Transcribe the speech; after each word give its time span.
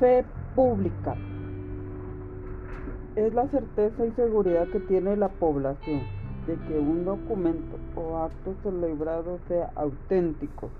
Fe 0.00 0.24
pública. 0.54 1.16
Es 3.16 3.34
la 3.34 3.48
certeza 3.48 4.06
y 4.06 4.12
seguridad 4.12 4.68
que 4.68 4.78
tiene 4.78 5.16
la 5.16 5.28
población 5.28 6.02
de 6.46 6.54
que 6.68 6.78
un 6.78 7.04
documento 7.04 7.76
o 7.96 8.18
acto 8.18 8.54
celebrado 8.62 9.40
sea 9.48 9.72
auténtico. 9.74 10.70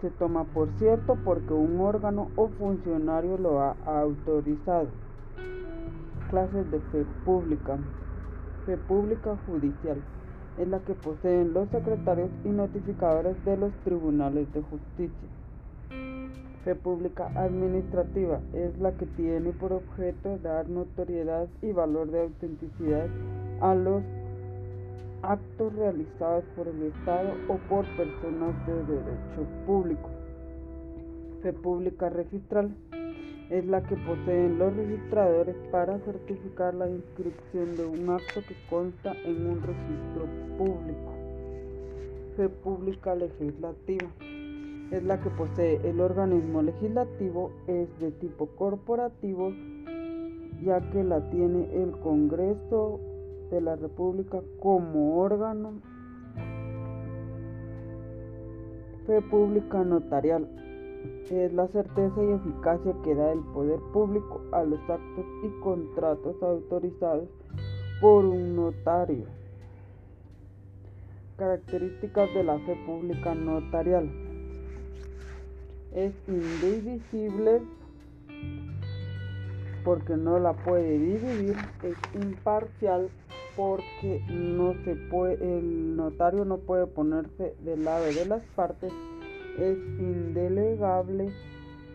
Se 0.00 0.10
toma 0.10 0.42
por 0.42 0.68
cierto 0.80 1.16
porque 1.24 1.52
un 1.52 1.78
órgano 1.78 2.30
o 2.34 2.48
funcionario 2.48 3.38
lo 3.38 3.60
ha 3.60 3.76
autorizado. 3.86 4.88
Clases 6.30 6.68
de 6.72 6.80
fe 6.80 7.06
pública. 7.24 7.78
Fe 8.66 8.76
pública 8.76 9.36
judicial 9.46 10.02
es 10.58 10.66
la 10.66 10.80
que 10.80 10.94
poseen 10.94 11.52
los 11.52 11.68
secretarios 11.68 12.30
y 12.44 12.48
notificadores 12.48 13.36
de 13.44 13.56
los 13.56 13.72
tribunales 13.84 14.52
de 14.52 14.62
justicia. 14.62 15.28
Fe 16.64 16.74
pública 16.74 17.30
administrativa 17.34 18.40
es 18.54 18.78
la 18.78 18.92
que 18.92 19.04
tiene 19.04 19.50
por 19.52 19.74
objeto 19.74 20.38
dar 20.38 20.66
notoriedad 20.66 21.46
y 21.60 21.72
valor 21.72 22.10
de 22.10 22.22
autenticidad 22.22 23.06
a 23.60 23.74
los 23.74 24.02
actos 25.20 25.74
realizados 25.74 26.44
por 26.56 26.66
el 26.68 26.84
Estado 26.84 27.32
o 27.48 27.58
por 27.68 27.84
personas 27.96 28.54
de 28.66 28.74
derecho 28.76 29.46
público. 29.66 30.08
Fe 31.42 31.52
pública 31.52 32.08
registral 32.08 32.74
es 33.50 33.66
la 33.66 33.82
que 33.82 33.96
poseen 33.96 34.58
los 34.58 34.74
registradores 34.74 35.56
para 35.70 35.98
certificar 35.98 36.72
la 36.72 36.88
inscripción 36.88 37.76
de 37.76 37.84
un 37.84 38.08
acto 38.08 38.40
que 38.48 38.56
consta 38.70 39.12
en 39.26 39.46
un 39.46 39.60
registro 39.60 40.26
público. 40.56 41.12
Fe 42.38 42.48
pública 42.48 43.14
legislativa 43.14 44.08
es 44.94 45.02
la 45.02 45.20
que 45.20 45.30
posee 45.30 45.80
el 45.82 46.00
organismo 46.00 46.62
legislativo, 46.62 47.50
es 47.66 47.88
de 47.98 48.12
tipo 48.12 48.46
corporativo, 48.54 49.52
ya 50.62 50.80
que 50.90 51.02
la 51.02 51.28
tiene 51.30 51.68
el 51.82 51.90
Congreso 51.98 53.00
de 53.50 53.60
la 53.60 53.74
República 53.74 54.40
como 54.60 55.18
órgano. 55.18 55.72
Fe 59.06 59.20
pública 59.22 59.82
notarial 59.82 60.48
es 61.28 61.52
la 61.52 61.66
certeza 61.68 62.22
y 62.22 62.30
eficacia 62.30 62.94
que 63.02 63.14
da 63.16 63.32
el 63.32 63.40
poder 63.52 63.80
público 63.92 64.42
a 64.52 64.62
los 64.62 64.78
actos 64.88 65.24
y 65.42 65.60
contratos 65.60 66.40
autorizados 66.40 67.28
por 68.00 68.24
un 68.24 68.54
notario. 68.54 69.24
Características 71.36 72.32
de 72.32 72.44
la 72.44 72.58
fe 72.60 72.76
pública 72.86 73.34
notarial 73.34 74.33
es 75.94 76.12
indivisible 76.26 77.62
porque 79.84 80.16
no 80.16 80.38
la 80.38 80.54
puede 80.54 80.98
dividir, 80.98 81.56
es 81.82 81.96
imparcial 82.14 83.08
porque 83.56 84.24
no 84.28 84.74
se 84.84 84.96
puede, 84.96 85.34
el 85.58 85.94
notario 85.94 86.44
no 86.44 86.58
puede 86.58 86.86
ponerse 86.86 87.54
del 87.64 87.84
lado 87.84 88.06
de 88.06 88.26
las 88.26 88.42
partes, 88.56 88.92
es 89.58 89.78
indelegable 90.00 91.30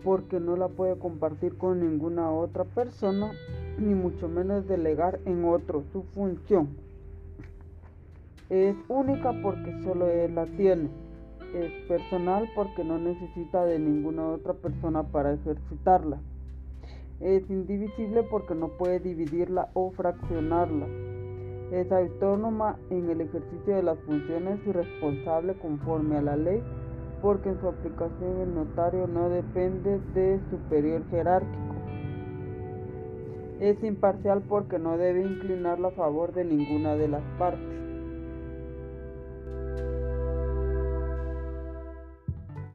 porque 0.04 0.40
no 0.40 0.56
la 0.56 0.70
puede 0.70 0.98
compartir 0.98 1.58
con 1.58 1.82
ninguna 1.82 2.32
otra 2.32 2.64
persona, 2.64 3.32
ni 3.78 3.96
mucho 3.96 4.30
menos 4.30 4.66
delegar 4.68 5.20
en 5.26 5.44
otro 5.44 5.84
su 5.92 6.04
función. 6.04 6.70
Es 8.50 8.76
única 8.88 9.34
porque 9.42 9.84
solo 9.84 10.08
él 10.08 10.36
la 10.36 10.46
tiene 10.46 10.90
es 11.54 11.72
personal 11.88 12.50
porque 12.56 12.84
no 12.84 12.98
necesita 12.98 13.66
de 13.66 13.80
ninguna 13.80 14.28
otra 14.28 14.54
persona 14.54 15.04
para 15.04 15.34
ejercitarla. 15.34 16.20
Es 17.20 17.50
indivisible 17.50 18.24
porque 18.24 18.56
no 18.56 18.70
puede 18.70 19.00
dividirla 19.00 19.70
o 19.74 19.92
fraccionarla. 19.92 20.88
Es 21.72 21.92
autónoma 21.92 22.78
en 22.90 23.10
el 23.10 23.22
ejercicio 23.22 23.76
de 23.76 23.84
las 23.84 24.00
funciones 24.00 24.60
y 24.66 24.72
responsable 24.72 25.54
conforme 25.56 26.18
a 26.18 26.22
la 26.22 26.36
ley 26.36 26.64
porque 27.22 27.50
en 27.50 27.60
su 27.60 27.68
aplicación 27.68 28.42
el 28.42 28.56
notario 28.56 29.08
no 29.08 29.30
depende 29.30 30.00
de 30.14 30.40
superior 30.50 31.04
jerárquico. 31.10 31.76
Es 33.60 33.84
imparcial 33.84 34.42
porque 34.48 34.80
no 34.80 34.98
debe 34.98 35.22
inclinarla 35.22 35.90
a 35.90 35.92
favor 35.92 36.34
de 36.34 36.46
ninguna 36.46 36.96
de 36.96 37.10
las 37.10 37.24
partes. 37.38 37.80